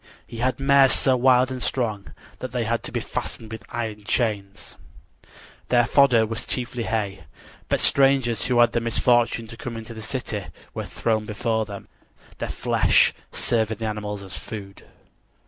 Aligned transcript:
He 0.25 0.37
had 0.37 0.59
mares 0.59 0.93
so 0.93 1.15
wild 1.15 1.51
and 1.51 1.61
strong 1.61 2.15
that 2.39 2.51
they 2.51 2.63
had 2.63 2.81
to 2.85 2.91
be 2.91 3.01
fastened 3.01 3.51
with 3.51 3.61
iron 3.69 4.03
chains. 4.03 4.75
Their 5.69 5.85
fodder 5.85 6.25
was 6.25 6.47
chiefly 6.47 6.85
hay; 6.85 7.25
but 7.69 7.79
strangers 7.79 8.45
who 8.45 8.57
had 8.59 8.71
the 8.71 8.81
misfortune 8.81 9.45
to 9.45 9.57
come 9.57 9.77
into 9.77 9.93
the 9.93 10.01
city 10.01 10.45
were 10.73 10.85
thrown 10.85 11.25
before 11.25 11.65
them, 11.65 11.87
their 12.39 12.49
flesh 12.49 13.13
serving 13.31 13.77
the 13.77 13.85
animals 13.87 14.23
as 14.23 14.35
food. 14.35 14.85